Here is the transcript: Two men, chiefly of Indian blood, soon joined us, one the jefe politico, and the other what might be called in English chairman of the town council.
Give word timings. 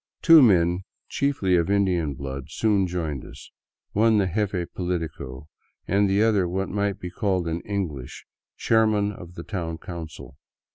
Two 0.23 0.41
men, 0.41 0.81
chiefly 1.09 1.55
of 1.57 1.69
Indian 1.69 2.15
blood, 2.15 2.45
soon 2.49 2.87
joined 2.87 3.23
us, 3.23 3.51
one 3.91 4.17
the 4.17 4.25
jefe 4.33 4.65
politico, 4.73 5.47
and 5.87 6.09
the 6.09 6.23
other 6.23 6.47
what 6.47 6.69
might 6.69 6.99
be 6.99 7.11
called 7.11 7.47
in 7.47 7.61
English 7.61 8.25
chairman 8.57 9.11
of 9.11 9.35
the 9.35 9.43
town 9.43 9.77
council. 9.77 10.37